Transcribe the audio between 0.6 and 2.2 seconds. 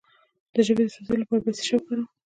ژبې د سوځیدو لپاره باید څه شی وکاروم؟